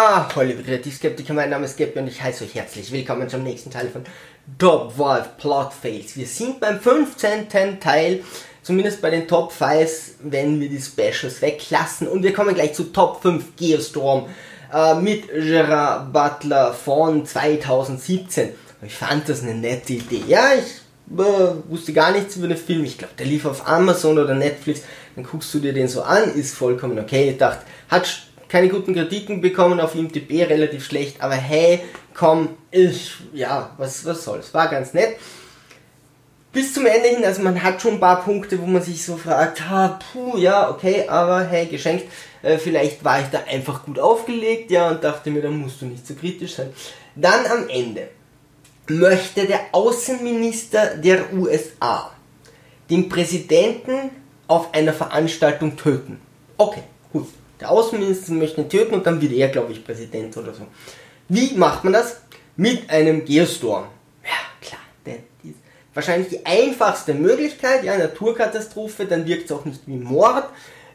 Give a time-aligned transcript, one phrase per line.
[0.00, 3.42] Ah, Hollywood Kreativ Skeptiker, mein Name ist Gabby und ich heiße euch herzlich willkommen zum
[3.42, 4.04] nächsten Teil von
[4.56, 6.16] Top 5 Plot Fails.
[6.16, 7.48] Wir sind beim 15.
[7.80, 8.22] Teil,
[8.62, 9.90] zumindest bei den Top 5,
[10.22, 14.26] wenn wir die Specials weglassen und wir kommen gleich zu Top 5 Geostorm
[14.72, 18.50] äh, mit Gerard Butler von 2017.
[18.82, 20.22] Ich fand das eine nette Idee.
[20.28, 22.84] Ja, ich äh, wusste gar nichts über den Film.
[22.84, 24.82] Ich glaube, der lief auf Amazon oder Netflix.
[25.16, 27.30] Dann guckst du dir den so an, ist vollkommen okay.
[27.30, 31.80] Ich dachte, hat keine guten Kritiken bekommen auf IMDb, relativ schlecht, aber hey,
[32.14, 35.16] komm, ich, ja, was, was soll's, war ganz nett.
[36.50, 39.16] Bis zum Ende hin, also man hat schon ein paar Punkte, wo man sich so
[39.16, 42.06] fragt, ha, puh, ja, okay, aber hey, geschenkt,
[42.42, 45.86] äh, vielleicht war ich da einfach gut aufgelegt, ja, und dachte mir, da musst du
[45.86, 46.72] nicht so kritisch sein.
[47.14, 48.08] Dann am Ende
[48.88, 52.12] möchte der Außenminister der USA
[52.88, 54.10] den Präsidenten
[54.46, 56.18] auf einer Veranstaltung töten.
[56.56, 57.28] Okay, gut.
[57.60, 60.66] Der Außenminister möchte ihn töten und dann wird er, glaube ich, Präsident oder so.
[61.28, 62.20] Wie macht man das?
[62.56, 63.84] Mit einem Geostorm.
[64.24, 64.80] Ja, klar.
[65.04, 65.58] Der ist
[65.94, 70.44] wahrscheinlich die einfachste Möglichkeit, ja, Naturkatastrophe, dann wirkt es auch nicht wie Mord.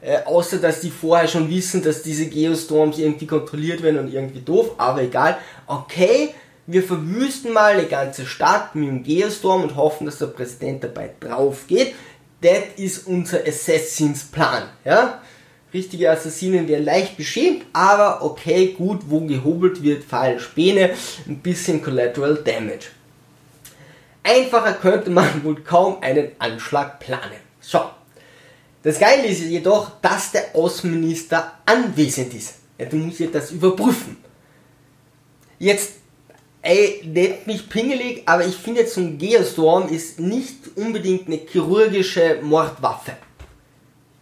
[0.02, 4.42] Äh, außer dass die vorher schon wissen, dass diese Geostorms irgendwie kontrolliert werden und irgendwie
[4.42, 5.38] doof, aber egal.
[5.66, 6.34] Okay,
[6.66, 11.12] wir verwüsten mal eine ganze Stadt mit dem Geostorm und hoffen, dass der Präsident dabei
[11.22, 11.96] drauf geht.
[12.42, 15.22] Das ist unser Assassins Plan, ja
[15.74, 20.92] richtige Assassinen wären leicht beschämt, aber okay, gut, wo gehobelt wird, fallen Späne,
[21.28, 22.88] ein bisschen Collateral Damage.
[24.24, 27.42] Einfacher könnte man wohl kaum einen Anschlag planen.
[27.60, 27.82] So.
[28.84, 32.56] Das Geile ist jedoch, dass der Außenminister anwesend ist.
[32.90, 34.18] Du musst ja das überprüfen.
[35.58, 35.94] Jetzt,
[36.62, 41.38] ey, nennt mich pingelig, aber ich finde jetzt so ein Geostorm ist nicht unbedingt eine
[41.38, 43.14] chirurgische Mordwaffe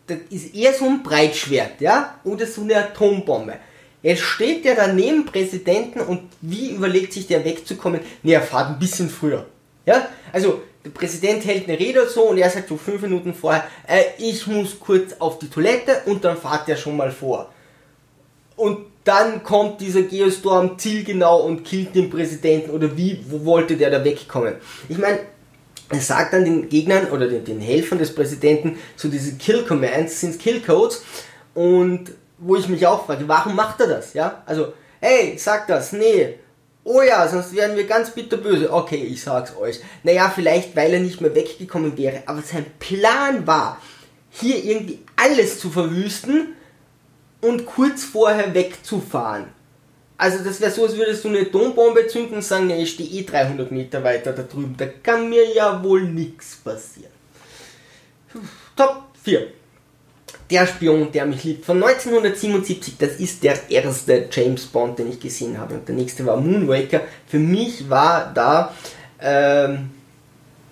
[0.08, 3.56] das ist eher so ein Breitschwert, ja, oder so eine Atombombe.
[4.04, 8.02] Jetzt steht der daneben Präsidenten und wie überlegt sich der wegzukommen?
[8.24, 9.46] Ne, er fährt ein bisschen früher.
[9.86, 13.64] Ja, also der Präsident hält eine Rede so und er sagt so fünf Minuten vorher,
[13.88, 17.52] äh, ich muss kurz auf die Toilette und dann fahrt er schon mal vor.
[18.56, 23.90] Und dann kommt dieser Geostorm zielgenau und killt den Präsidenten oder wie, wo wollte der
[23.90, 24.56] da wegkommen?
[24.90, 25.20] Ich meine,
[25.91, 30.22] er sagt dann den Gegnern oder den, den Helfern des Präsidenten so diese Kill Commands,
[30.22, 31.03] sind Kill Codes
[31.53, 34.13] und wo ich mich auch frage, warum macht er das?
[34.13, 36.40] Ja, also, hey, sag das, nee,
[36.84, 38.72] oh ja, sonst wären wir ganz bitterböse.
[38.72, 39.80] Okay, ich sag's euch.
[40.03, 43.80] Naja, vielleicht, weil er nicht mehr weggekommen wäre, aber sein Plan war,
[44.30, 46.56] hier irgendwie alles zu verwüsten
[47.41, 49.46] und kurz vorher wegzufahren.
[50.22, 53.24] Also das wäre so, als würdest du eine Atombombe zünden und sagen, ich stehe eh
[53.24, 54.76] 300 Meter weiter da drüben.
[54.78, 57.09] Da kann mir ja wohl nichts passieren.
[58.76, 59.48] Top 4.
[60.52, 61.66] Der Spion, der mich liebt.
[61.66, 65.74] Von 1977, das ist der erste James Bond, den ich gesehen habe.
[65.74, 67.02] Und der nächste war Moonwaker.
[67.26, 68.76] Für mich war da,
[69.20, 69.90] ähm,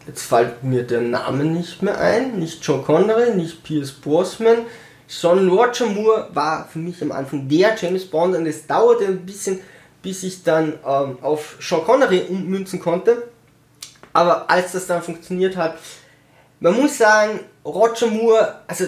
[0.06, 4.68] jetzt fällt mir der Name nicht mehr ein, nicht John Connery, nicht Pierce Brosnan,
[5.10, 9.26] John Roger Moore war für mich am Anfang der James Bond und es dauerte ein
[9.26, 9.60] bisschen,
[10.04, 13.24] bis ich dann ähm, auf Sean Connery ummünzen konnte.
[14.14, 15.78] Aber als das dann funktioniert hat,
[16.60, 18.86] man muss sagen, Roger Moore, also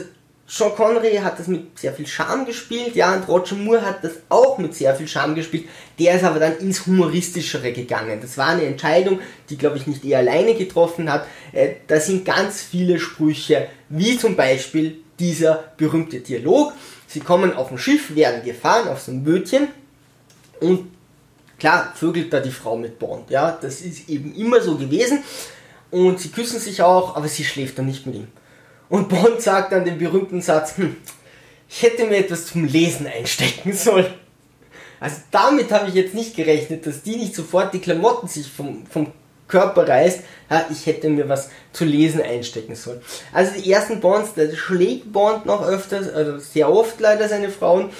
[0.53, 4.11] Sean Connery hat das mit sehr viel Charme gespielt, ja, und Roger Moore hat das
[4.27, 5.69] auch mit sehr viel Charme gespielt.
[5.97, 8.19] Der ist aber dann ins Humoristischere gegangen.
[8.19, 11.25] Das war eine Entscheidung, die, glaube ich, nicht er alleine getroffen hat.
[11.53, 16.73] Äh, da sind ganz viele Sprüche, wie zum Beispiel dieser berühmte Dialog.
[17.07, 19.69] Sie kommen auf ein Schiff, werden gefahren auf so ein Bötchen
[20.59, 20.89] und
[21.59, 23.29] klar vögelt da die Frau mit Bond.
[23.29, 25.23] Ja, das ist eben immer so gewesen
[25.91, 28.27] und sie küssen sich auch, aber sie schläft dann nicht mit ihm.
[28.91, 30.97] Und Bond sagt dann den berühmten Satz, hm,
[31.69, 34.13] ich hätte mir etwas zum Lesen einstecken sollen.
[34.99, 38.85] Also damit habe ich jetzt nicht gerechnet, dass die nicht sofort die Klamotten sich vom,
[38.85, 39.07] vom
[39.47, 40.19] Körper reißt,
[40.49, 43.01] ja, ich hätte mir was zu lesen einstecken sollen.
[43.31, 47.91] Also die ersten Bonds, da schlägt Bond noch öfters, also sehr oft leider seine Frauen.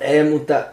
[0.00, 0.72] Ähm, und da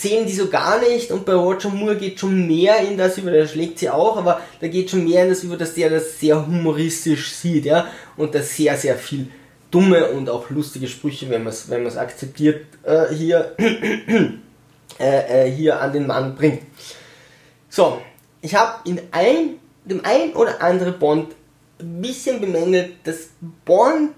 [0.00, 3.30] zählen die so gar nicht und bei Roger Moore geht schon mehr in das über,
[3.30, 6.18] da schlägt sie auch, aber da geht schon mehr in das über, dass der das
[6.18, 7.86] sehr humoristisch sieht, ja,
[8.16, 9.28] und da sehr, sehr viel
[9.70, 13.54] dumme und auch lustige Sprüche, wenn man es wenn akzeptiert, äh, hier,
[14.98, 16.62] äh, äh, hier an den Mann bringt.
[17.68, 18.00] So,
[18.40, 21.34] ich habe in ein, dem ein oder anderen Bond
[21.78, 23.28] ein bisschen bemängelt, dass
[23.66, 24.12] Bond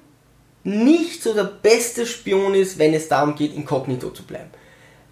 [0.63, 4.51] nicht so der beste Spion ist, wenn es darum geht, inkognito zu bleiben.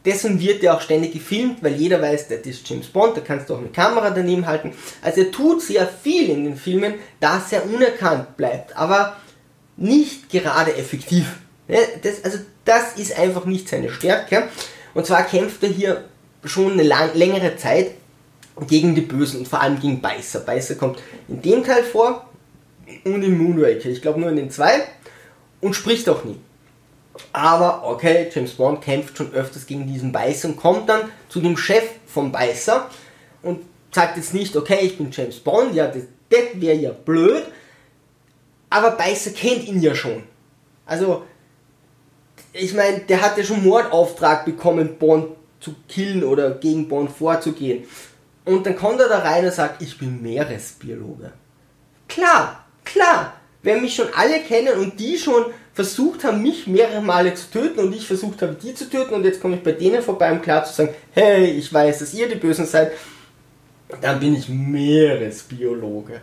[0.04, 3.50] Deswegen wird er auch ständig gefilmt, weil jeder weiß, das ist James Bond, da kannst
[3.50, 4.72] du auch eine Kamera daneben halten.
[5.02, 9.16] Also er tut sehr viel in den Filmen, dass er unerkannt bleibt, aber
[9.76, 11.26] nicht gerade effektiv.
[11.68, 14.48] Das, also das ist einfach nicht seine Stärke.
[14.94, 16.04] Und zwar kämpft er hier
[16.44, 17.92] schon eine lang, längere Zeit
[18.66, 20.40] gegen die Bösen und vor allem gegen Beißer.
[20.40, 20.98] Beißer kommt
[21.28, 22.28] in dem Teil vor
[23.04, 23.88] und in Moonraker.
[23.88, 24.82] Ich glaube nur in den zwei
[25.60, 26.36] und spricht auch nie.
[27.32, 31.56] Aber okay, James Bond kämpft schon öfters gegen diesen Beißer und kommt dann zu dem
[31.56, 32.90] Chef vom Beißer
[33.42, 33.60] und
[33.92, 37.44] sagt jetzt nicht, okay, ich bin James Bond, ja, das, das wäre ja blöd,
[38.68, 40.22] aber Beißer kennt ihn ja schon.
[40.86, 41.24] Also,
[42.52, 47.86] ich meine, der hat ja schon Mordauftrag bekommen, Bond zu killen oder gegen Bond vorzugehen.
[48.44, 51.32] Und dann kommt er da rein und sagt, ich bin Meeresbiologe.
[52.08, 57.34] Klar, klar, wenn mich schon alle kennen und die schon versucht haben, mich mehrere Male
[57.34, 60.02] zu töten und ich versucht habe, die zu töten und jetzt komme ich bei denen
[60.02, 62.92] vorbei, um klar zu sagen, hey, ich weiß, dass ihr die Bösen seid,
[64.00, 66.20] dann bin ich Meeresbiologe.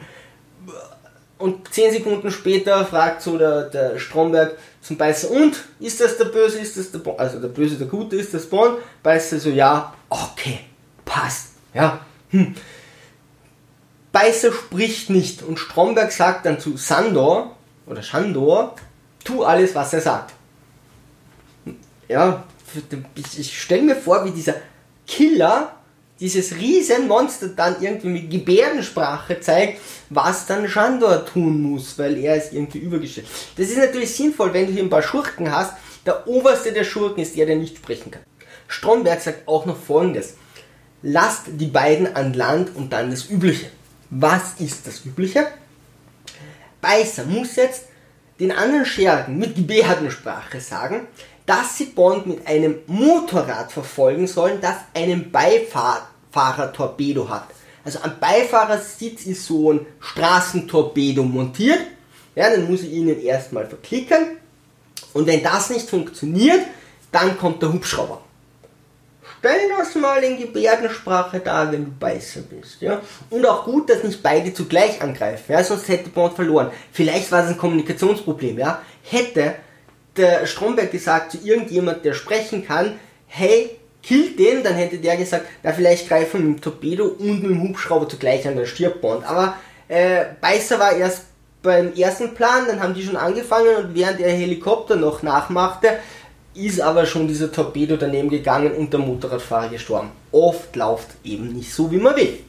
[1.38, 6.26] Und zehn Sekunden später fragt so der, der Stromberg zum Beißer, und, ist das der
[6.26, 7.20] Böse, ist das der Bond?
[7.20, 8.78] Also der Böse, der Gute, ist das Bond?
[9.04, 10.60] Beißer so, ja, okay,
[11.06, 12.06] passt, ja.
[12.30, 12.56] Hm.
[14.12, 17.56] Beißer spricht nicht und Stromberg sagt dann zu Sandor,
[17.86, 18.76] oder Shandor,
[19.28, 20.34] tu alles, was er sagt.
[22.08, 22.46] Ja,
[23.36, 24.56] ich stelle mir vor, wie dieser
[25.06, 25.74] Killer
[26.20, 29.80] dieses Riesenmonster dann irgendwie mit Gebärdensprache zeigt,
[30.10, 33.28] was dann Shandor tun muss, weil er ist irgendwie übergestellt.
[33.56, 35.74] Das ist natürlich sinnvoll, wenn du hier ein paar Schurken hast.
[36.06, 38.24] Der oberste der Schurken ist der, der nicht sprechen kann.
[38.68, 40.36] Stromberg sagt auch noch folgendes.
[41.04, 43.68] Lasst die beiden an Land und dann das Übliche.
[44.10, 45.48] Was ist das Übliche?
[46.82, 47.84] Beißer muss jetzt
[48.40, 51.08] den anderen Schergen mit Gebärdensprache sagen,
[51.46, 57.48] dass sie Bond mit einem Motorrad verfolgen sollen, das einen Beifahrertorpedo hat.
[57.86, 61.80] Also am Beifahrersitz ist so ein Straßentorpedo montiert.
[62.36, 64.38] Ja, dann muss ich ihn erstmal verklicken.
[65.14, 66.60] Und wenn das nicht funktioniert,
[67.12, 68.22] dann kommt der Hubschrauber.
[69.40, 72.82] Stell das mal in Gebärdensprache dar, wenn du Beißer bist.
[72.82, 73.02] Ja?
[73.30, 75.64] Und auch gut, dass nicht beide zugleich angreifen, ja?
[75.64, 76.72] sonst hätte Bond verloren.
[76.92, 78.58] Vielleicht war es ein Kommunikationsproblem.
[78.58, 78.82] Ja?
[79.04, 79.56] Hätte
[80.18, 85.46] der Stromberg gesagt zu irgendjemand, der sprechen kann, hey, kill den, dann hätte der gesagt,
[85.64, 89.24] na vielleicht greifen mit dem Torpedo und mit dem Hubschrauber zugleich an, dann stirbt Bond.
[89.24, 89.56] Aber
[89.88, 91.26] äh, Beißer war erst
[91.62, 96.00] beim ersten Plan, dann haben die schon angefangen und während der Helikopter noch nachmachte,
[96.66, 100.12] ist aber schon dieser Torpedo daneben gegangen und der Motorradfahrer gestorben.
[100.32, 102.40] Oft läuft eben nicht so, wie man will.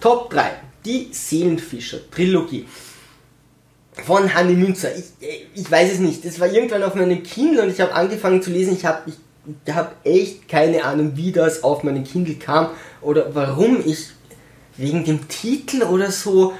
[0.00, 0.50] Top 3.
[0.84, 2.66] Die Seelenfischer-Trilogie
[4.04, 4.90] von Hanni Münzer.
[4.96, 5.04] Ich,
[5.54, 6.24] ich weiß es nicht.
[6.24, 8.74] Das war irgendwann auf meinem Kindle und ich habe angefangen zu lesen.
[8.74, 12.68] Ich habe ich hab echt keine Ahnung, wie das auf meinem Kindle kam
[13.00, 14.10] oder warum ich
[14.76, 16.52] wegen dem Titel oder so.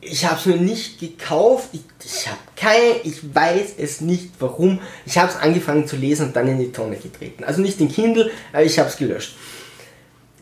[0.00, 1.70] Ich habe es mir nicht gekauft.
[1.72, 4.80] Ich, ich habe keine, ich weiß es nicht warum.
[5.06, 7.44] Ich habe es angefangen zu lesen und dann in die Tonne getreten.
[7.44, 9.34] Also nicht den Kindle, aber ich habe es gelöscht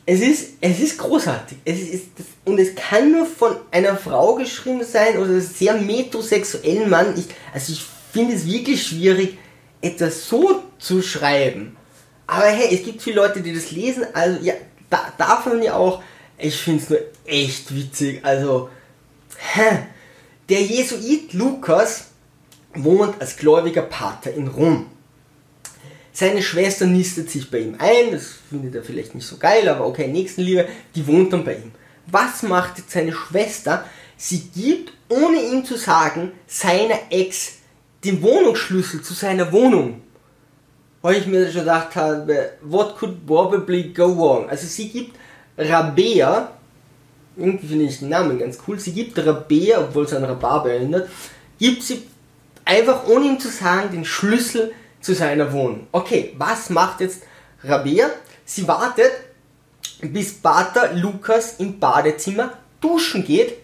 [0.07, 1.59] es ist, es ist großartig.
[1.65, 2.07] Es ist,
[2.45, 7.15] und es kann nur von einer Frau geschrieben sein oder sehr metrosexuellen Mann.
[7.19, 9.37] Ich, also ich finde es wirklich schwierig,
[9.83, 11.77] etwas so zu schreiben.
[12.29, 14.07] Aber hey, es gibt viele Leute, die das lesen.
[14.13, 14.55] Also ja,
[14.89, 16.03] da, davon ja auch.
[16.39, 18.21] Ich finde es nur echt witzig.
[18.25, 18.71] Also?
[20.49, 22.09] Der Jesuit Lukas
[22.75, 24.87] wohnt als gläubiger Pater in Rom.
[26.13, 29.87] Seine Schwester nistet sich bei ihm ein, das findet er vielleicht nicht so geil, aber
[29.87, 31.73] okay, Nächstenliebe, die wohnt dann bei ihm.
[32.07, 33.85] Was macht jetzt seine Schwester?
[34.17, 37.57] Sie gibt, ohne ihm zu sagen, seiner Ex
[38.03, 40.03] den Wohnungsschlüssel zu seiner Wohnung.
[41.03, 44.49] Weil ich mir schon gedacht habe, what could probably go wrong?
[44.49, 45.17] Also sie gibt
[45.59, 46.56] Rabea,
[47.37, 51.09] irgendwie finde ich den Namen ganz cool, sie gibt Rabea, obwohl es an Rhabarber erinnert,
[51.59, 52.05] gibt sie
[52.65, 55.87] einfach ohne ihm zu sagen den Schlüssel zu seiner Wohnung.
[55.93, 57.23] Okay, was macht jetzt
[57.63, 58.11] Rabea?
[58.45, 59.13] Sie wartet,
[60.01, 63.57] bis Pater Lukas im Badezimmer duschen geht.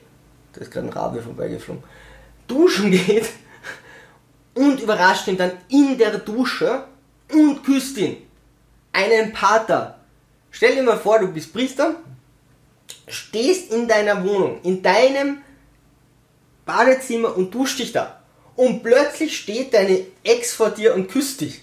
[0.53, 1.83] Da ist gerade ein Rabe vorbeigeflogen.
[2.47, 3.31] Duschen geht
[4.55, 6.85] und überrascht ihn dann in der Dusche
[7.33, 8.19] und küsst ihn.
[8.93, 9.99] Einen Pater.
[10.51, 11.95] Stell dir mal vor, du bist Priester,
[13.13, 15.39] stehst in deiner Wohnung, in deinem
[16.65, 18.23] Badezimmer und duschst dich da
[18.57, 21.61] und plötzlich steht deine Ex vor dir und küsst dich.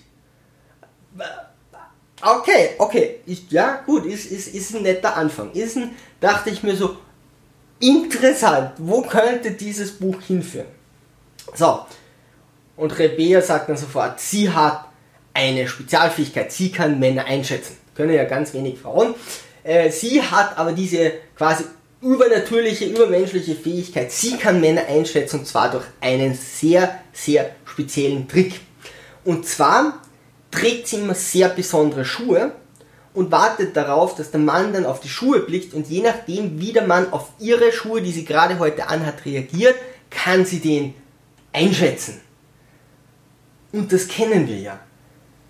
[2.21, 5.51] Okay, okay, ist, ja gut, ist, ist, ist ein netter Anfang.
[5.53, 6.97] Ist ein, dachte ich mir so,
[7.79, 10.67] interessant, wo könnte dieses Buch hinführen?
[11.55, 11.85] So,
[12.75, 14.85] und Rebea sagt dann sofort, sie hat
[15.33, 17.77] eine Spezialfähigkeit, sie kann Männer einschätzen.
[17.95, 19.15] Können ja ganz wenig Frauen.
[19.63, 21.63] Äh, sie hat aber diese quasi
[22.01, 24.11] übernatürliche, übermenschliche Fähigkeit.
[24.11, 28.61] Sie kann Männer einschätzen und zwar durch einen sehr, sehr speziellen Trick.
[29.25, 30.01] Und zwar
[30.51, 32.53] trägt sie immer sehr besondere Schuhe
[33.13, 36.71] und wartet darauf, dass der Mann dann auf die Schuhe blickt und je nachdem, wie
[36.71, 39.75] der Mann auf ihre Schuhe, die sie gerade heute anhat, reagiert,
[40.09, 40.93] kann sie den
[41.51, 42.21] einschätzen.
[43.71, 44.79] Und das kennen wir ja.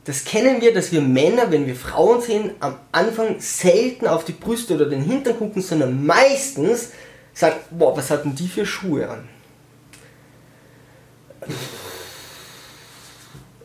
[0.09, 4.31] Das kennen wir, dass wir Männer, wenn wir Frauen sehen, am Anfang selten auf die
[4.31, 6.93] Brüste oder den Hintern gucken, sondern meistens
[7.31, 9.29] sagen, boah, was hatten die für Schuhe an?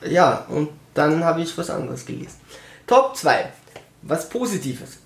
[0.07, 2.39] Ja, und dann habe ich was anderes gelesen.
[2.87, 3.51] Top 2.
[4.03, 4.99] Was Positives.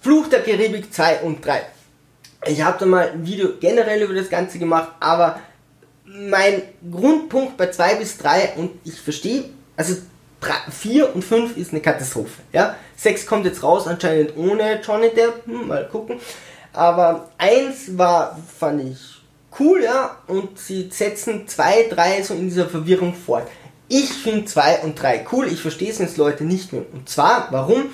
[0.00, 1.60] Fluch der Karibik 2 und 3.
[2.46, 5.40] Ich habe da mal ein Video generell über das Ganze gemacht, aber
[6.06, 9.44] mein Grundpunkt bei 2 bis 3 und ich verstehe,
[9.76, 9.96] also
[10.70, 12.42] 4 und 5 ist eine Katastrophe.
[12.52, 12.76] Ja?
[12.96, 16.20] 6 kommt jetzt raus, anscheinend ohne Johnny Depp, hm, mal gucken.
[16.72, 18.98] Aber 1 war, fand ich
[19.58, 23.48] cool, ja, und sie setzen 2, 3 so in dieser Verwirrung fort.
[23.88, 26.82] Ich finde 2 und 3 cool, ich verstehe es jetzt Leute nicht mehr.
[26.92, 27.86] Und zwar, warum?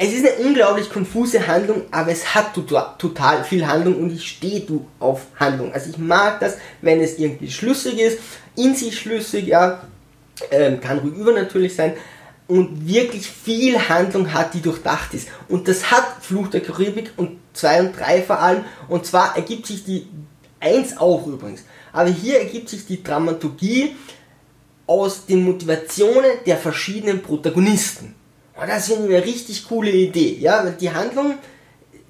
[0.00, 4.64] Es ist eine unglaublich konfuse Handlung, aber es hat total viel Handlung und ich stehe
[5.00, 5.72] auf Handlung.
[5.72, 8.18] Also ich mag das, wenn es irgendwie schlüssig ist,
[8.54, 9.80] in sich schlüssig, ja,
[10.50, 11.94] ähm, kann ruhig übernatürlich sein
[12.48, 15.28] und wirklich viel Handlung hat, die durchdacht ist.
[15.48, 18.64] Und das hat Fluch der Karibik und 2 und 3 vor allem.
[18.88, 20.06] Und zwar ergibt sich die
[20.60, 21.62] 1 auch übrigens.
[21.92, 23.94] Aber hier ergibt sich die Dramaturgie
[24.86, 28.14] aus den Motivationen der verschiedenen Protagonisten.
[28.56, 30.38] Oh, das finde ich eine richtig coole Idee.
[30.40, 31.34] Ja, weil die Handlung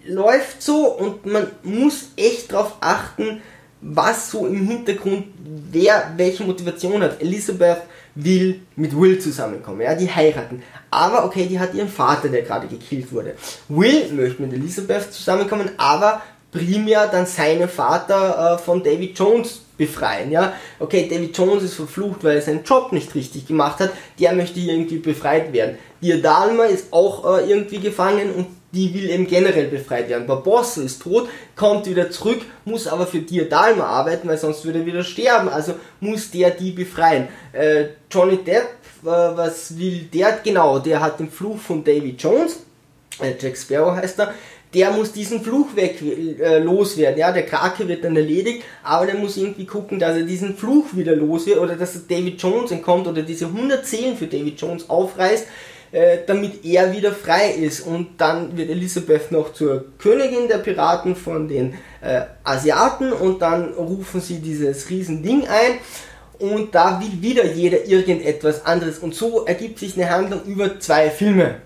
[0.07, 3.43] läuft so und man muss echt darauf achten,
[3.81, 5.27] was so im Hintergrund,
[5.71, 7.21] wer welche Motivation hat.
[7.21, 7.83] Elizabeth
[8.25, 10.63] will mit Will zusammenkommen, ja, die heiraten.
[10.91, 13.35] Aber okay, die hat ihren Vater, der gerade gekillt wurde.
[13.69, 20.33] Will möchte mit Elizabeth zusammenkommen, aber primär dann seinen Vater äh, von David Jones befreien,
[20.33, 20.55] ja.
[20.81, 24.59] Okay, David Jones ist verflucht, weil er seinen Job nicht richtig gemacht hat, der möchte
[24.59, 25.79] hier irgendwie befreit werden.
[26.03, 30.27] Diadalma ist auch äh, irgendwie gefangen und die will eben generell befreit werden.
[30.27, 34.87] Barbossa ist tot, kommt wieder zurück, muss aber für Diadalma arbeiten, weil sonst würde er
[34.87, 37.29] wieder sterben, also muss der die befreien.
[37.53, 38.69] Äh, Johnny Depp,
[39.03, 40.41] äh, was will der?
[40.45, 42.61] Genau, der hat den Fluch von David Jones,
[43.21, 44.35] äh, Jack Sparrow heißt er,
[44.75, 47.19] der muss diesen Fluch weg äh, loswerden.
[47.19, 50.87] Ja, der Krake wird dann erledigt, aber der muss irgendwie gucken, dass er diesen Fluch
[50.93, 54.91] wieder los wird oder dass David Jones entkommt oder diese 100 Seelen für David Jones
[54.91, 55.47] aufreißt,
[55.92, 57.80] äh, damit er wieder frei ist.
[57.80, 63.73] Und dann wird Elisabeth noch zur Königin der Piraten von den äh, Asiaten und dann
[63.75, 65.78] rufen sie dieses Riesending ein.
[66.38, 68.99] Und da will wieder jeder irgendetwas anderes.
[68.99, 71.57] Und so ergibt sich eine Handlung über zwei Filme.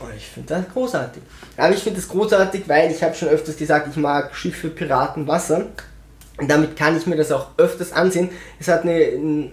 [0.00, 1.22] Und ich finde das großartig.
[1.56, 5.28] Aber ich finde das großartig, weil ich habe schon öfters gesagt, ich mag Schiffe, Piraten,
[5.28, 5.66] Wasser.
[6.38, 8.30] Und damit kann ich mir das auch öfters ansehen.
[8.58, 9.52] Es hat eine,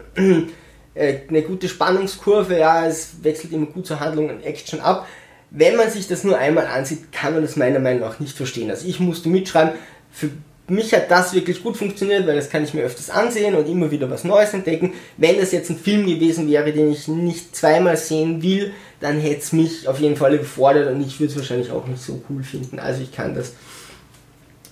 [0.97, 5.07] äh, eine gute Spannungskurve, ja, es wechselt immer gut zur Handlung und Action ab.
[5.49, 8.69] Wenn man sich das nur einmal ansieht, kann man das meiner Meinung nach nicht verstehen.
[8.69, 9.73] Also ich musste mitschreiben,
[10.11, 10.29] für
[10.67, 13.89] mich hat das wirklich gut funktioniert, weil das kann ich mir öfters ansehen und immer
[13.89, 14.93] wieder was Neues entdecken.
[15.15, 19.39] Wenn das jetzt ein Film gewesen wäre, den ich nicht zweimal sehen will, dann hätte
[19.39, 22.43] es mich auf jeden Fall überfordert und ich würde es wahrscheinlich auch nicht so cool
[22.43, 22.79] finden.
[22.79, 23.53] Also ich kann das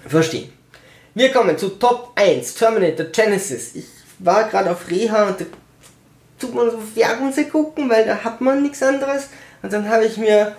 [0.06, 0.50] verstehen.
[1.14, 3.76] Wir kommen zu Top 1, Terminator Genesis.
[3.76, 3.86] Ich
[4.20, 5.46] war gerade auf Reha und da
[6.40, 9.30] tut man so Fernsehen gucken, weil da hat man nichts anderes.
[9.62, 10.56] Und dann habe ich mir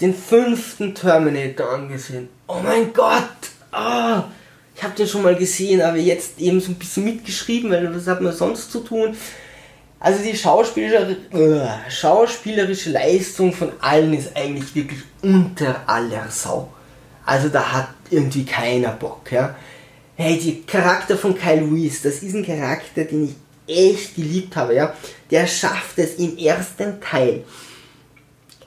[0.00, 2.28] den fünften Terminator angesehen.
[2.46, 3.22] Oh mein Gott!
[3.72, 4.24] Ah!
[4.74, 8.06] Ich habe den schon mal gesehen, aber jetzt eben so ein bisschen mitgeschrieben, weil was
[8.06, 9.16] hat man sonst zu tun?
[9.98, 16.70] Also die schauspielerische, äh, schauspielerische Leistung von allen ist eigentlich wirklich unter aller Sau.
[17.24, 19.56] Also da hat irgendwie keiner Bock, ja.
[20.14, 23.34] Hey, der Charakter von Kyle Reese, das ist ein Charakter, den ich
[23.66, 24.94] echt geliebt habe, ja.
[25.30, 27.44] Der schafft es im ersten Teil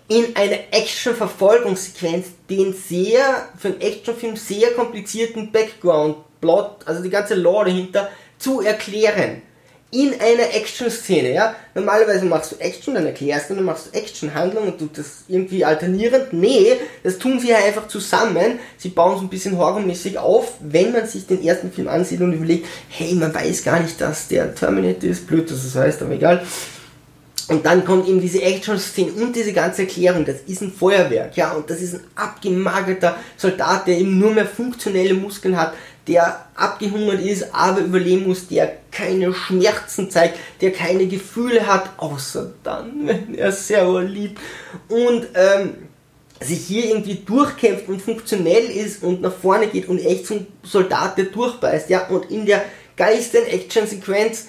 [0.10, 7.66] in einer Action-Verfolgungssequenz den sehr, für einen Actionfilm sehr komplizierten Background-Plot, also die ganze Lore
[7.66, 9.44] dahinter, zu erklären.
[9.92, 11.56] In einer Action-Szene, ja.
[11.74, 15.66] Normalerweise machst du Action, dann erklärst du, dann machst du Action-Handlung und du das irgendwie
[15.66, 16.32] alternierend.
[16.32, 18.60] Nee, das tun sie ja einfach zusammen.
[18.78, 22.34] Sie bauen so ein bisschen horrormäßig auf, wenn man sich den ersten Film ansieht und
[22.34, 26.14] überlegt, hey, man weiß gar nicht, dass der Terminator ist, blöd, dass das heißt, aber
[26.14, 26.46] egal
[27.50, 31.52] und dann kommt eben diese Action-Szene und diese ganze Erklärung, das ist ein Feuerwerk, ja,
[31.54, 35.74] und das ist ein abgemagerter Soldat, der eben nur mehr funktionelle Muskeln hat,
[36.10, 42.52] der abgehungert ist, aber überleben muss, der keine Schmerzen zeigt, der keine Gefühle hat, außer
[42.64, 44.42] dann, wenn er sehr liebt
[44.90, 45.76] und ähm,
[46.42, 51.18] sich hier irgendwie durchkämpft und funktionell ist und nach vorne geht und echt zum Soldat,
[51.18, 52.66] der durchbeißt, ja, und in der
[52.98, 54.48] geilsten Action-Sequenz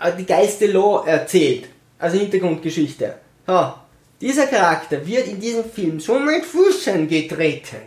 [0.00, 1.68] äh, die geilste Law erzählt
[1.98, 3.14] also Hintergrundgeschichte.
[3.46, 3.84] Ja,
[4.20, 7.78] dieser Charakter wird in diesem Film so mit Füßen getreten.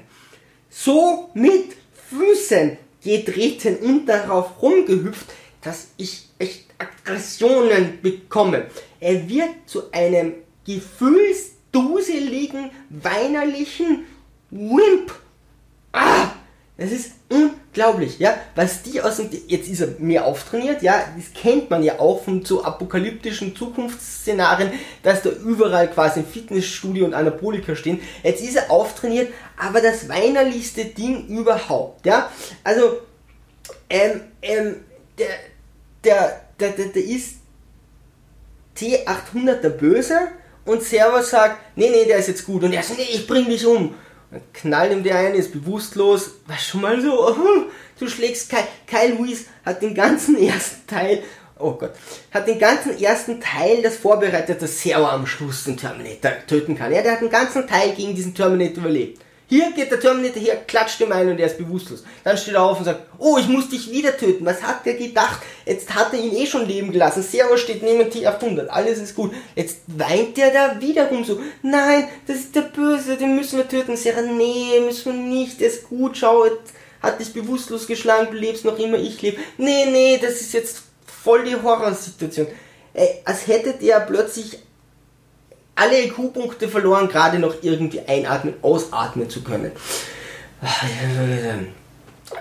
[0.70, 1.76] So mit
[2.10, 5.28] Füßen getreten und darauf rumgehüpft,
[5.62, 8.68] dass ich echt Aggressionen bekomme.
[9.00, 10.34] Er wird zu einem
[10.66, 14.06] gefühlsduseligen, weinerlichen
[14.50, 15.14] Wimp.
[15.92, 16.32] Ah,
[16.78, 21.32] das ist unglaublich, ja, was die aus dem, jetzt ist er mehr auftrainiert, ja, das
[21.40, 24.72] kennt man ja auch von so apokalyptischen Zukunftsszenarien,
[25.04, 28.00] dass da überall quasi ein Fitnessstudio und Anabolika stehen.
[28.24, 29.32] Jetzt ist er auftrainiert,
[29.62, 32.32] aber das weinerlichste Ding überhaupt, ja,
[32.64, 33.02] also,
[33.92, 34.78] ähm, ähm,
[35.20, 35.28] der,
[36.04, 37.36] der, der, der, der ist
[38.76, 40.18] T800 der Böse
[40.66, 43.46] und Server sagt, nee, nee, der ist jetzt gut und er sagt, nee, ich bring
[43.46, 43.94] dich um.
[44.32, 46.32] Dann knallt ihm der ein, ist bewusstlos.
[46.48, 47.36] War schon mal so, oh,
[48.00, 48.64] du schlägst Kyle.
[48.88, 51.22] Kyle Lewis hat den ganzen ersten Teil,
[51.60, 51.92] oh Gott,
[52.32, 56.92] hat den ganzen ersten Teil das vorbereitet, dass Server am Schluss den Terminator töten kann.
[56.92, 59.22] Ja, der hat den ganzen Teil gegen diesen Terminator überlebt.
[59.52, 62.06] Hier geht der Terminator her, klatscht ihm ein und er ist bewusstlos.
[62.24, 64.46] Dann steht er auf und sagt, oh, ich muss dich wieder töten.
[64.46, 65.42] Was hat der gedacht?
[65.66, 67.22] Jetzt hat er ihn eh schon leben gelassen.
[67.22, 68.68] Servo steht neben T800.
[68.68, 69.34] Alles ist gut.
[69.54, 71.38] Jetzt weint der da wiederum so.
[71.64, 73.98] Nein, das ist der Böse, den müssen wir töten.
[73.98, 75.60] Sarah, nee, müssen wir nicht.
[75.60, 76.46] Der ist gut, schau,
[77.02, 79.38] hat dich bewusstlos geschlagen, du lebst noch immer, ich lebe.
[79.58, 82.48] Nee, nee, das ist jetzt voll die Horrorsituation.
[82.94, 84.60] Ey, als hätte der plötzlich
[85.82, 89.72] alle IQ-Punkte verloren, gerade noch irgendwie einatmen, ausatmen zu können.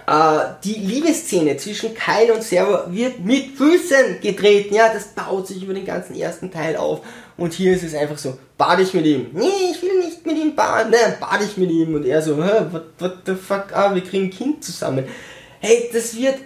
[0.06, 4.74] Äh, die Liebesszene zwischen Kyle und Servo wird mit Füßen getreten.
[4.74, 7.00] Ja, das baut sich über den ganzen ersten Teil auf.
[7.36, 9.30] Und hier ist es einfach so, bade ich mit ihm.
[9.32, 10.92] Nee, ich will nicht mit ihm baden.
[10.92, 11.94] Nein, bade ich mit ihm.
[11.94, 15.06] Und er so, what, what the fuck, ah, wir kriegen ein Kind zusammen.
[15.60, 16.36] Hey, das wird,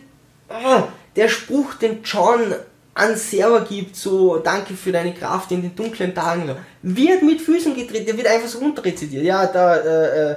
[0.49, 0.85] ah,
[1.17, 2.55] der Spruch, den John
[2.95, 7.75] an Server gibt, so danke für deine Kraft in den dunklen Tagen, wird mit Füßen
[7.75, 9.25] gedreht, der wird einfach so runterrezitiert.
[9.25, 10.37] Ja, da, äh, äh,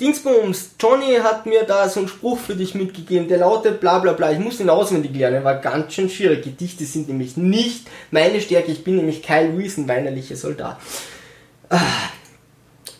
[0.00, 4.12] Dingsbums, Johnny hat mir da so einen Spruch für dich mitgegeben, der lautet bla bla
[4.12, 6.44] bla, ich muss den auswendig lernen, war ganz schön schwierig.
[6.44, 10.76] Gedichte sind nämlich nicht meine Stärke, ich bin nämlich kein Reason, weinerlicher Soldat.
[11.70, 11.80] Ah,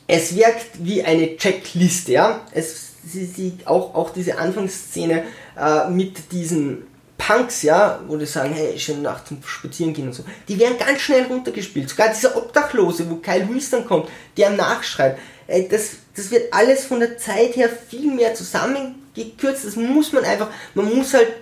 [0.07, 2.40] es wirkt wie eine Checkliste, ja.
[2.53, 5.25] Es, sie, sie, auch, auch diese Anfangsszene
[5.59, 6.85] äh, mit diesen
[7.18, 10.79] Punks, ja, wo die sagen, hey, schöne Nacht zum Spazieren gehen und so, die werden
[10.79, 11.88] ganz schnell runtergespielt.
[11.88, 16.85] Sogar dieser Obdachlose, wo Kyle Reese dann kommt, der nachschreibt, ey, das, das wird alles
[16.85, 19.64] von der Zeit her viel mehr zusammengekürzt.
[19.64, 21.33] Das muss man einfach, man muss halt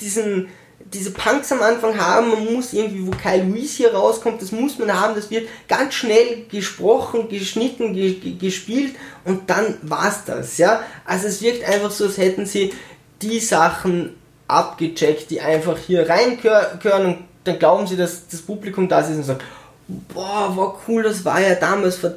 [0.00, 0.48] diesen,
[0.92, 4.78] diese Punks am Anfang haben, man muss irgendwie, wo Kyle Reese hier rauskommt, das muss
[4.78, 8.94] man haben, das wird ganz schnell gesprochen, geschnitten, ge gespielt
[9.24, 10.82] und dann war's das, ja.
[11.04, 12.72] Also es wirkt einfach so, als hätten sie
[13.20, 14.14] die Sachen
[14.54, 19.22] abgecheckt, die einfach hier reingehören und dann glauben sie, dass das Publikum da ist und
[19.22, 19.44] sagt,
[19.86, 22.14] boah, war cool, das war ja damals vor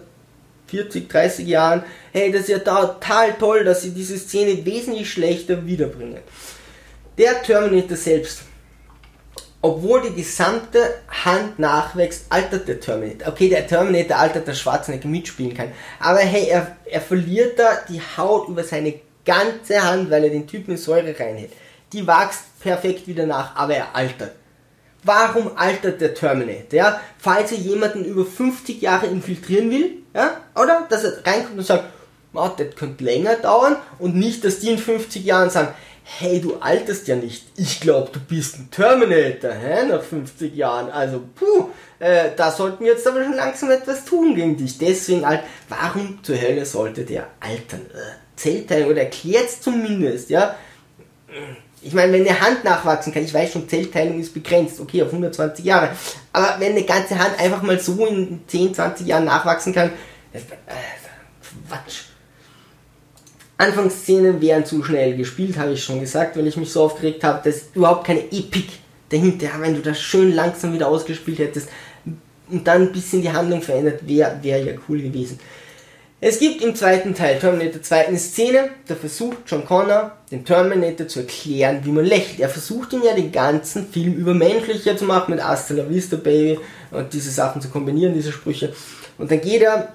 [0.68, 5.66] 40, 30 Jahren, hey, das ist ja total toll, dass sie diese Szene wesentlich schlechter
[5.66, 6.20] wiederbringen.
[7.18, 8.42] Der Terminator selbst,
[9.62, 10.80] obwohl die gesamte
[11.26, 13.30] Hand nachwächst, altert der Terminator.
[13.30, 18.02] Okay, der Terminator altert, dass Schwarzenegger mitspielen kann, aber hey, er, er verliert da die
[18.18, 18.94] Haut über seine
[19.26, 21.52] ganze Hand, weil er den Typen in Säure reinhält
[21.94, 24.34] die wächst perfekt wieder nach, aber er altert.
[25.04, 26.74] Warum altert der Terminator?
[26.74, 27.02] Ja?
[27.18, 30.38] Falls er jemanden über 50 Jahre infiltrieren will, ja?
[30.56, 30.86] oder?
[30.90, 31.86] Dass er reinkommt und sagt,
[32.34, 35.70] oh, das könnte länger dauern und nicht, dass die in 50 Jahren sagen,
[36.04, 37.48] hey, du alterst ja nicht.
[37.58, 39.86] Ich glaube, du bist ein Terminator, hä?
[39.86, 40.90] nach 50 Jahren.
[40.90, 41.70] Also, puh,
[42.00, 44.78] äh, da sollten wir jetzt aber schon langsam etwas tun gegen dich.
[44.78, 47.86] Deswegen alt, warum zur Hölle sollte der altern?
[47.94, 50.56] Äh, Zellteilung oder erklärt's zumindest, ja?
[51.82, 55.10] Ich meine, wenn eine Hand nachwachsen kann, ich weiß schon, Zellteilung ist begrenzt, okay, auf
[55.10, 55.92] 120 Jahre.
[56.34, 59.92] Aber wenn eine ganze Hand einfach mal so in 10, 20 Jahren nachwachsen kann,
[60.34, 60.98] das, äh,
[61.68, 62.04] Quatsch.
[63.58, 67.50] Anfangsszenen wären zu schnell gespielt, habe ich schon gesagt, weil ich mich so aufgeregt habe,
[67.50, 68.68] dass überhaupt keine Epik
[69.10, 71.70] dahinter, wenn du das schön langsam wieder ausgespielt hättest
[72.50, 75.40] und dann ein bisschen die Handlung verändert, wäre wär ja cool gewesen.
[76.20, 81.08] Es gibt im zweiten Teil Terminator 2 eine Szene, da versucht John Connor den Terminator
[81.08, 82.40] zu erklären, wie man lächelt.
[82.40, 86.18] Er versucht ihn ja den ganzen Film über menschlicher zu machen mit Hasta la Vista
[86.18, 86.58] Baby
[86.90, 88.74] und diese Sachen zu kombinieren, diese Sprüche.
[89.20, 89.90] Und dann geht er,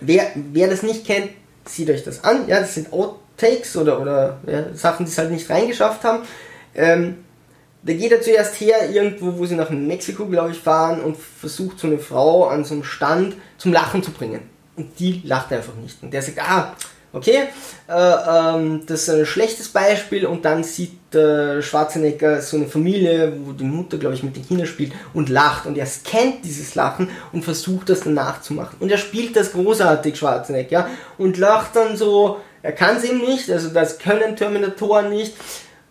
[0.00, 1.28] wer, wer das nicht kennt,
[1.66, 2.48] sieht euch das an.
[2.48, 6.22] Ja, das sind Outtakes oder, oder ja, Sachen, die es halt nicht reingeschafft haben.
[6.74, 7.18] Ähm,
[7.82, 11.78] da geht er zuerst her, irgendwo, wo sie nach Mexiko, glaube ich, fahren und versucht
[11.78, 14.51] so eine Frau an so einem Stand zum Lachen zu bringen.
[14.76, 16.02] Und die lacht einfach nicht.
[16.02, 16.74] Und der sagt, ah,
[17.14, 17.48] Okay,
[17.88, 23.34] äh, ähm, das ist ein schlechtes Beispiel und dann sieht äh, Schwarzenegger so eine Familie,
[23.44, 26.74] wo die Mutter, glaube ich, mit den Kindern spielt und lacht und er scannt dieses
[26.74, 28.78] Lachen und versucht das dann nachzumachen.
[28.80, 33.20] Und er spielt das großartig, Schwarzenegger, ja, und lacht dann so, er kann es eben
[33.20, 35.34] nicht, also das können Terminatoren nicht.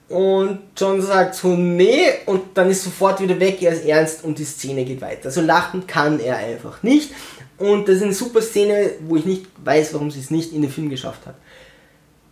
[0.10, 4.40] Und John sagt so, nee, und dann ist sofort wieder weg, er ist ernst und
[4.40, 5.26] die Szene geht weiter.
[5.26, 7.12] Also lachen kann er einfach nicht.
[7.62, 10.64] Und das ist eine super Szene, wo ich nicht weiß, warum sie es nicht in
[10.64, 11.36] den Film geschafft hat.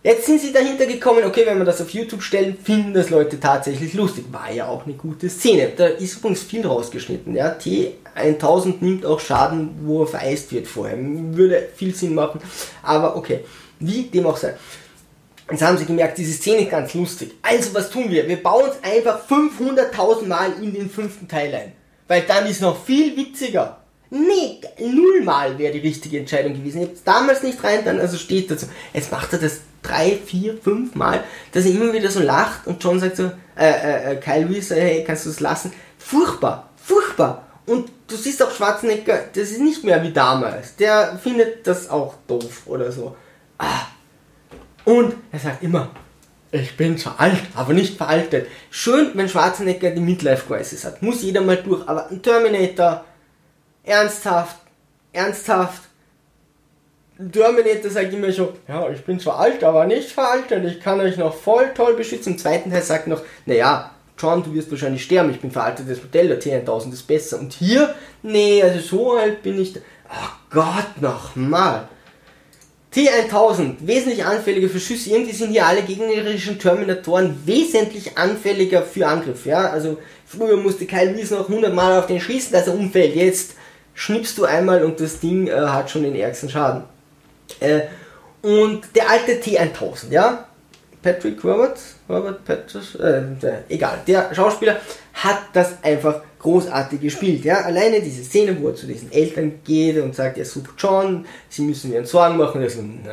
[0.02, 3.38] Jetzt sind sie dahinter gekommen, okay, wenn wir das auf YouTube stellen, finden das Leute
[3.38, 4.24] tatsächlich lustig.
[4.32, 5.70] War ja auch eine gute Szene.
[5.76, 7.36] Da ist übrigens viel rausgeschnitten.
[7.36, 7.56] Ja.
[7.56, 10.96] T1000 nimmt auch Schaden, wo er vereist wird vorher.
[10.98, 12.40] Würde viel Sinn machen.
[12.82, 13.44] Aber okay,
[13.78, 14.54] wie dem auch sei.
[15.48, 17.32] Jetzt haben sie gemerkt, diese Szene ist ganz lustig.
[17.42, 18.26] Also was tun wir?
[18.26, 21.72] Wir bauen es einfach 500.000 Mal in den fünften Teil ein.
[22.08, 23.79] Weil dann ist noch viel witziger.
[24.10, 26.82] Nee, nullmal wäre die richtige Entscheidung gewesen.
[26.82, 28.66] Ich damals nicht rein, dann also steht dazu.
[28.92, 32.82] Jetzt macht er das drei, vier, fünf Mal, dass er immer wieder so lacht und
[32.82, 35.72] John sagt so, äh, äh, äh Kyle Reese, hey, kannst du das lassen?
[35.96, 37.46] Furchtbar, furchtbar.
[37.66, 40.74] Und du siehst auch Schwarzenegger, das ist nicht mehr wie damals.
[40.74, 43.16] Der findet das auch doof oder so.
[43.58, 43.86] Ah.
[44.84, 45.90] Und er sagt immer,
[46.50, 48.48] ich bin zu alt, aber nicht veraltet.
[48.70, 51.00] Schön, wenn Schwarzenegger die Midlife-Crisis hat.
[51.00, 51.86] Muss jeder mal durch.
[51.86, 53.04] Aber ein Terminator,
[53.84, 54.56] ernsthaft,
[55.12, 55.82] ernsthaft.
[57.32, 61.18] Terminator sagt immer schon, ja, ich bin zwar alt, aber nicht veraltet, ich kann euch
[61.18, 62.32] noch voll toll beschützen.
[62.32, 66.28] Im zweiten Teil sagt noch, naja, John, du wirst wahrscheinlich sterben, ich bin veraltetes Modell,
[66.28, 67.38] der T1000 ist besser.
[67.38, 71.88] Und hier, nee, also so alt bin ich, oh Gott, nochmal.
[72.94, 75.10] T1000, wesentlich anfälliger für Schüsse.
[75.10, 79.46] Irgendwie sind hier alle gegnerischen Terminatoren wesentlich anfälliger für Angriff.
[79.46, 79.70] Ja?
[79.70, 83.14] Also früher musste Kyle Reese noch 100 Mal auf den schießen, dass er umfällt.
[83.14, 83.54] Jetzt
[83.94, 86.82] schnippst du einmal und das Ding äh, hat schon den ärgsten Schaden.
[87.60, 87.82] Äh,
[88.42, 90.46] und der alte T1000, ja,
[91.02, 93.22] Patrick Roberts, Robert Patrick, äh,
[93.68, 94.80] egal, der Schauspieler
[95.14, 99.98] hat das einfach großartig gespielt, ja, alleine diese Szene, wo er zu diesen Eltern geht
[99.98, 103.04] und sagt, er sucht John, sie müssen mir Sorgen machen, er so, nein,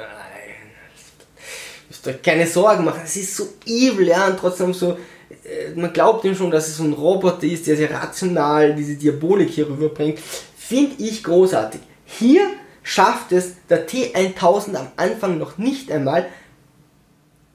[1.89, 4.97] müsst euch keine Sorgen machen, es ist so evil, ja, und trotzdem so,
[5.43, 8.95] äh, man glaubt ihm schon, dass es so ein Roboter ist, der sehr rational diese
[8.95, 10.19] Diabolik hier rüberbringt,
[10.67, 11.80] Finde ich großartig.
[12.03, 12.41] Hier
[12.84, 16.27] schafft es der T1000 am Anfang noch nicht einmal,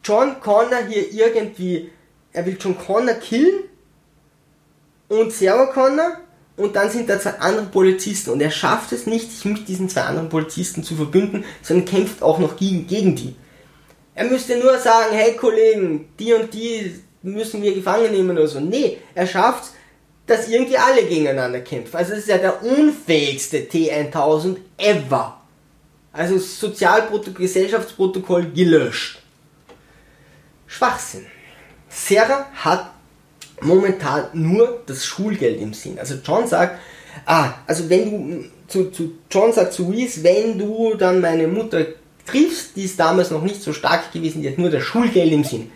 [0.03, 1.90] John Connor hier irgendwie,
[2.33, 3.64] er will John Connor killen
[5.09, 6.20] und Sarah Connor
[6.57, 9.90] und dann sind da zwei andere Polizisten und er schafft es nicht, sich mit diesen
[9.90, 13.37] zwei anderen Polizisten zu verbünden, sondern kämpft auch noch gegen, gegen die.
[14.14, 18.59] Er müsste nur sagen, hey Kollegen, die und die müssen wir gefangen nehmen oder so.
[18.59, 19.72] Nee, er schafft es,
[20.26, 21.96] dass irgendwie alle gegeneinander kämpfen.
[21.96, 25.40] Also es ist ja der unfähigste T1000 ever.
[26.12, 29.22] Also Sozialprotokoll, Gesellschaftsprotokoll gelöscht.
[30.66, 31.26] Schwachsinn.
[31.88, 32.90] Sarah hat
[33.61, 35.98] momentan nur das Schulgeld im Sinn.
[35.98, 36.78] Also John sagt,
[37.26, 41.87] ah, also wenn du zu, zu John sagt zu Reese, wenn du dann meine Mutter
[42.26, 45.44] triffst, die ist damals noch nicht so stark gewesen, die hat nur das Schulgeld im
[45.44, 45.70] Sinn.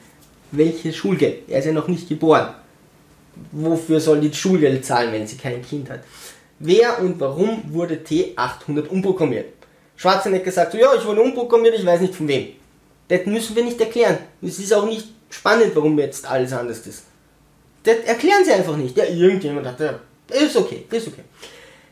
[0.53, 1.49] Welches Schulgeld?
[1.49, 2.55] Er ist ja noch nicht geboren
[3.53, 6.01] wofür soll die Schulgeld zahlen, wenn sie kein Kind hat?
[6.59, 9.53] Wer und warum wurde T800 umprogrammiert?
[9.97, 12.49] Schwarzenegger sagt so, ja, ich wurde umprogrammiert, ich weiß nicht von wem.
[13.09, 14.19] Das müssen wir nicht erklären.
[14.43, 17.05] Es ist auch nicht spannend, warum jetzt alles anders ist.
[17.83, 18.97] Das erklären sie einfach nicht.
[18.97, 21.23] Ja, irgendjemand hat, ja, ist okay, ist okay.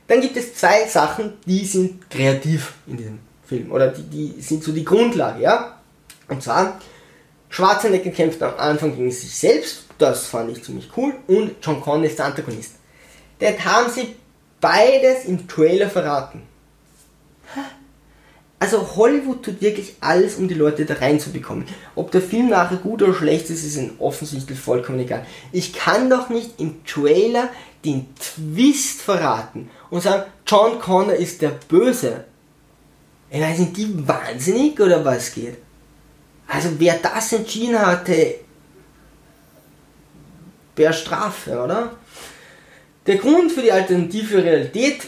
[0.07, 3.71] Dann gibt es zwei Sachen, die sind kreativ in diesem Film.
[3.71, 5.79] Oder die, die sind so die Grundlage, ja.
[6.29, 6.81] Und zwar,
[7.49, 11.15] Schwarzenegger kämpft am Anfang gegen sich selbst das fand ich ziemlich cool.
[11.27, 12.73] Und John Connor ist der Antagonist.
[13.39, 14.17] Das haben sie
[14.61, 16.43] beides im Trailer verraten.
[18.59, 21.67] Also Hollywood tut wirklich alles, um die Leute da reinzubekommen.
[21.95, 25.27] Ob der Film nachher gut oder schlecht ist, ist ihnen offensichtlich vollkommen egal.
[25.53, 27.51] Ich kann doch nicht im Trailer
[27.85, 32.25] den Twist verraten und sagen, John Connor ist der Böse.
[33.31, 35.59] Ich weiß nicht, die wahnsinnig oder was geht?
[36.47, 38.37] Also wer das entschieden hatte,
[40.75, 41.93] per Strafe, oder?
[43.07, 45.03] Der Grund für die alternative Realität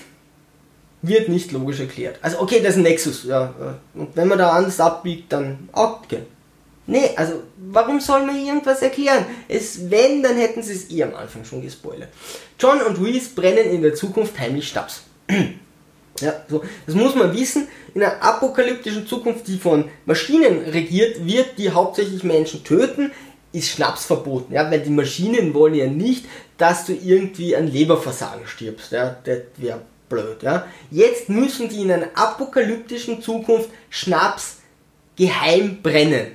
[1.02, 2.18] wird nicht logisch erklärt.
[2.22, 3.54] Also okay, das ist ein Nexus, ja.
[3.94, 6.22] Und wenn man da anders abbiegt, dann okay.
[6.88, 9.26] Nee, also warum soll man irgendwas erklären?
[9.48, 12.10] Es, wenn, dann hätten sie es eh am Anfang schon gespoilert.
[12.60, 15.02] John und Reese brennen in der Zukunft heimlich Stabs.
[16.20, 17.66] ja, so, das muss man wissen.
[17.94, 23.10] In einer apokalyptischen Zukunft, die von Maschinen regiert, wird die hauptsächlich Menschen töten
[23.56, 26.26] ist Schnaps verboten, ja, weil die Maschinen wollen ja nicht,
[26.58, 30.66] dass du irgendwie an Leberversagen stirbst, ja, das wäre blöd, ja.
[30.90, 34.58] Jetzt müssen die in einer apokalyptischen Zukunft Schnaps
[35.16, 36.32] geheim brennen.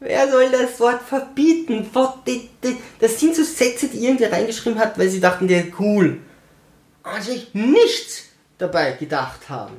[0.00, 1.86] Wer soll das Wort verbieten?
[3.00, 6.20] Das sind so Sätze, die irgendwer reingeschrieben hat, weil sie dachten, der ist cool.
[7.02, 8.24] Und sich nichts
[8.56, 9.76] dabei gedacht haben.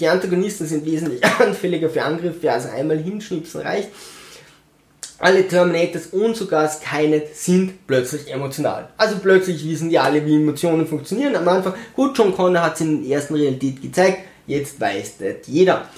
[0.00, 3.88] Die Antagonisten sind wesentlich anfälliger für Angriffe, also einmal hinschnipsen reicht.
[5.20, 8.88] Alle Terminators und sogar Skynet sind plötzlich emotional.
[8.96, 11.34] Also plötzlich wissen die alle, wie Emotionen funktionieren.
[11.34, 15.46] Am Anfang, gut, John Connor hat es in der ersten Realität gezeigt, jetzt weiß das
[15.46, 15.88] jeder.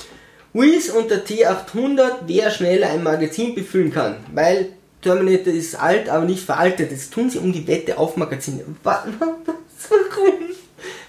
[0.54, 4.70] Whiz und der T800, wer schneller ein Magazin befüllen kann, weil
[5.02, 6.90] Terminator ist alt, aber nicht veraltet.
[6.90, 8.64] Das tun sie um die Wette auf Magazine.
[8.82, 9.14] Warum?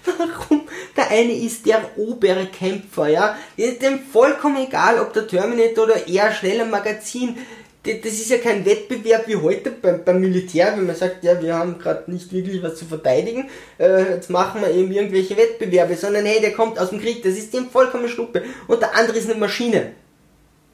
[0.04, 0.62] Warum?
[0.96, 3.36] Der eine ist der obere Kämpfer, ja.
[3.56, 7.36] Ist dem vollkommen egal, ob der Terminator oder er schneller Magazin
[7.84, 11.54] das ist ja kein Wettbewerb wie heute beim, beim Militär, wenn man sagt, ja, wir
[11.54, 16.24] haben gerade nicht wirklich was zu verteidigen, äh, jetzt machen wir eben irgendwelche Wettbewerbe, sondern
[16.24, 18.44] hey, der kommt aus dem Krieg, das ist dem vollkommen Schnuppe.
[18.68, 19.92] Und der andere ist eine Maschine.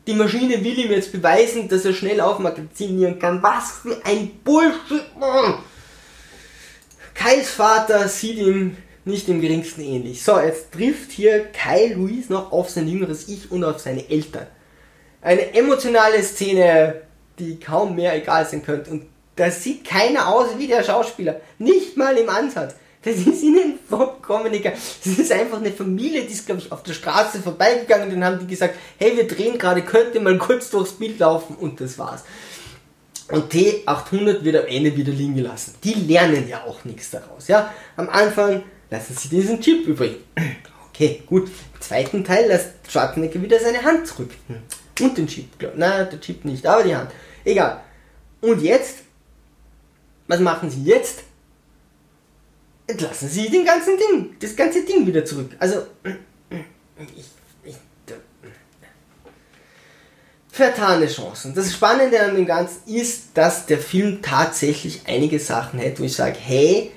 [0.07, 3.43] Die Maschine will ihm jetzt beweisen, dass er schnell aufmagazinieren kann.
[3.43, 5.59] Was für ein Bullshit, Mann!
[7.15, 8.77] Kyles Vater sieht ihm
[9.09, 10.23] nicht im geringsten ähnlich.
[10.23, 14.47] So, jetzt trifft hier Kyle Louise noch auf sein jüngeres Ich und auf seine Eltern
[15.21, 17.03] eine emotionale Szene,
[17.39, 18.91] die kaum mehr egal sein könnte.
[18.91, 21.41] Und da sieht keiner aus wie der Schauspieler.
[21.59, 22.75] Nicht mal im Ansatz.
[23.03, 24.75] Das ist ihnen vollkommen egal.
[25.05, 28.25] Das ist einfach eine Familie, die ist, glaube ich, auf der Straße vorbeigegangen und dann
[28.25, 31.81] haben die gesagt, hey, wir drehen gerade, könnt ihr mal kurz durchs Bild laufen und
[31.81, 32.25] das war's.
[33.31, 35.75] Und T800 wird am Ende wieder liegen gelassen.
[35.85, 37.73] Die lernen ja auch nichts daraus, ja.
[37.97, 40.17] Am Anfang lassen sie diesen Chip übrig.
[40.91, 41.49] Okay, gut.
[41.49, 44.31] Im zweiten Teil lässt Schwarzenegger wieder seine Hand zurück.
[45.01, 45.47] Und den Chip,
[45.77, 47.13] Nein, der Chip nicht, aber die Hand.
[47.45, 47.83] Egal.
[48.41, 48.99] Und jetzt?
[50.27, 51.23] Was machen sie jetzt?
[52.87, 55.51] Entlassen sie den ganzen Ding, das ganze Ding wieder zurück.
[55.59, 55.87] Also,
[57.15, 57.27] ich,
[57.63, 57.77] ich,
[60.59, 61.55] vertane Chancen.
[61.55, 66.17] Das Spannende an dem Ganzen ist, dass der Film tatsächlich einige Sachen hat, wo ich
[66.17, 66.91] sage, hey,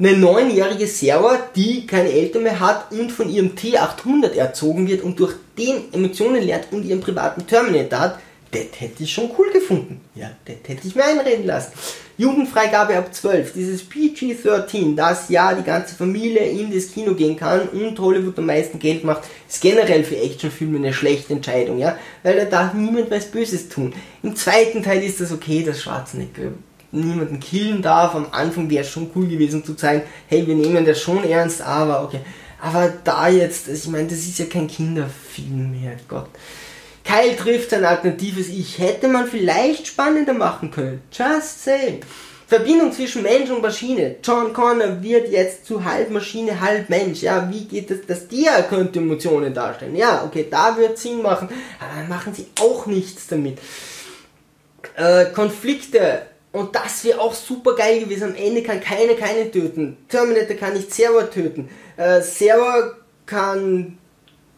[0.00, 5.20] eine neunjährige Server, die keine Eltern mehr hat und von ihrem T800 erzogen wird und
[5.20, 8.18] durch den Emotionen lernt und ihren privaten Terminator hat,
[8.50, 10.00] das hätte ich schon cool gefunden.
[10.14, 11.72] Ja, das hätte ich mir einreden lassen.
[12.16, 17.68] Jugendfreigabe ab 12, dieses PG-13, dass ja die ganze Familie in das Kino gehen kann
[17.68, 22.36] und Hollywood am meisten Geld macht, ist generell für Actionfilme eine schlechte Entscheidung, ja, weil
[22.36, 23.92] da darf niemand was Böses tun.
[24.22, 26.52] Im zweiten Teil ist das okay, das Schwarzenegger
[26.92, 28.14] niemanden killen darf.
[28.14, 31.62] Am Anfang wäre es schon cool gewesen zu zeigen, hey, wir nehmen das schon ernst,
[31.62, 32.20] aber okay.
[32.60, 36.28] Aber da jetzt, ich meine, das ist ja kein Kinderfilm mehr, Gott.
[37.04, 38.78] Kyle trifft sein alternatives Ich.
[38.78, 41.02] Hätte man vielleicht spannender machen können.
[41.10, 42.00] Just say.
[42.46, 44.16] Verbindung zwischen Mensch und Maschine.
[44.22, 47.22] John Connor wird jetzt zu halb Maschine, halb Mensch.
[47.22, 49.94] Ja, wie geht es, dass der könnte Emotionen darstellen?
[49.94, 51.48] Ja, okay, da wird Sinn machen,
[51.78, 53.58] aber machen sie auch nichts damit.
[54.96, 58.24] Äh, Konflikte und das wäre auch super geil gewesen.
[58.24, 59.96] Am Ende kann keine keine töten.
[60.08, 61.68] Terminator kann nicht Server töten.
[61.96, 63.98] Äh, Server kann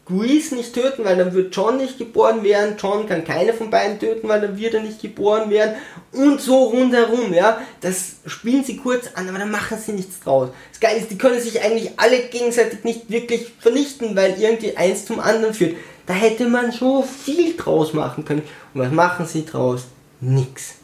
[0.06, 2.76] Grease nicht töten, weil dann wird John nicht geboren werden.
[2.80, 5.74] John kann keine von beiden töten, weil dann wird er nicht geboren werden.
[6.12, 7.60] Und so rundherum, ja.
[7.82, 10.48] Das spielen sie kurz an, aber dann machen sie nichts draus.
[10.70, 15.04] Das Geile ist, die können sich eigentlich alle gegenseitig nicht wirklich vernichten, weil irgendwie eins
[15.04, 15.76] zum anderen führt.
[16.06, 18.42] Da hätte man so viel draus machen können.
[18.74, 19.84] Und was machen sie draus?
[20.20, 20.81] Nix.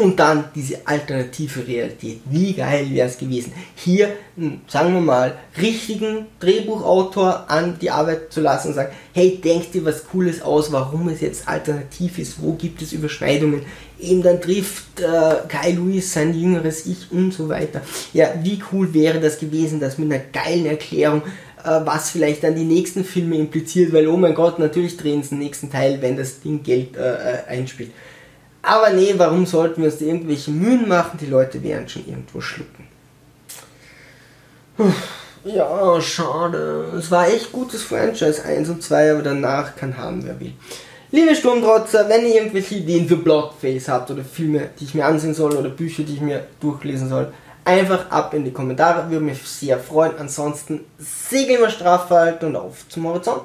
[0.00, 2.20] Und dann diese alternative Realität.
[2.24, 8.32] Wie geil wäre es gewesen, hier, hm, sagen wir mal, richtigen Drehbuchautor an die Arbeit
[8.32, 12.42] zu lassen und sagen, hey, denk dir was Cooles aus, warum es jetzt alternativ ist,
[12.42, 13.60] wo gibt es Überschneidungen.
[14.00, 17.82] Eben dann trifft äh, Kai Lewis sein jüngeres Ich und so weiter.
[18.14, 21.22] Ja, wie cool wäre das gewesen, das mit einer geilen Erklärung
[21.62, 25.30] äh, was vielleicht dann die nächsten Filme impliziert, weil oh mein Gott, natürlich drehen sie
[25.30, 27.90] den nächsten Teil, wenn das Ding Geld äh, äh einspielt.
[28.62, 31.18] Aber nee, warum sollten wir uns irgendwelche Mühen machen?
[31.20, 32.86] Die Leute werden schon irgendwo schlucken.
[35.44, 36.92] Ja, schade.
[36.98, 40.52] Es war echt gutes Franchise 1 und 2, aber danach kann haben, wer will.
[41.12, 45.34] Liebe Sturmtrotzer, wenn ihr irgendwelche Ideen für Blockface habt oder Filme, die ich mir ansehen
[45.34, 47.32] soll oder Bücher, die ich mir durchlesen soll,
[47.64, 50.12] einfach ab in die Kommentare, würde mich sehr freuen.
[50.18, 52.10] Ansonsten segeln wir straff
[52.42, 53.42] und auf zum Horizont.